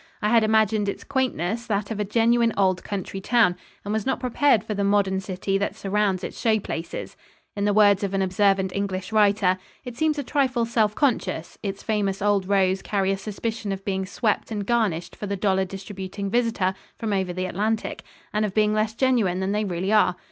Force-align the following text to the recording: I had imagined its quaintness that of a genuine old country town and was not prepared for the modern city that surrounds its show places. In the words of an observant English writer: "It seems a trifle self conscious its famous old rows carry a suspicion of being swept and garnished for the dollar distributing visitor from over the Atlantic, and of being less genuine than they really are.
I 0.19 0.29
had 0.29 0.43
imagined 0.43 0.89
its 0.89 1.03
quaintness 1.03 1.67
that 1.67 1.91
of 1.91 1.99
a 1.99 2.03
genuine 2.03 2.53
old 2.57 2.83
country 2.83 3.21
town 3.21 3.55
and 3.85 3.93
was 3.93 4.03
not 4.03 4.19
prepared 4.19 4.63
for 4.63 4.73
the 4.73 4.83
modern 4.83 5.19
city 5.19 5.59
that 5.59 5.75
surrounds 5.75 6.23
its 6.23 6.41
show 6.41 6.57
places. 6.59 7.15
In 7.55 7.65
the 7.65 7.71
words 7.73 8.03
of 8.03 8.15
an 8.15 8.21
observant 8.23 8.71
English 8.73 9.11
writer: 9.11 9.59
"It 9.85 9.95
seems 9.95 10.17
a 10.17 10.23
trifle 10.23 10.65
self 10.65 10.95
conscious 10.95 11.59
its 11.61 11.83
famous 11.83 12.19
old 12.19 12.47
rows 12.49 12.81
carry 12.81 13.11
a 13.11 13.15
suspicion 13.17 13.71
of 13.71 13.85
being 13.85 14.07
swept 14.07 14.49
and 14.49 14.65
garnished 14.65 15.15
for 15.15 15.27
the 15.27 15.37
dollar 15.37 15.65
distributing 15.65 16.31
visitor 16.31 16.73
from 16.97 17.13
over 17.13 17.31
the 17.31 17.45
Atlantic, 17.45 18.01
and 18.33 18.43
of 18.43 18.55
being 18.55 18.73
less 18.73 18.95
genuine 18.95 19.39
than 19.39 19.51
they 19.51 19.65
really 19.65 19.93
are. 19.93 20.15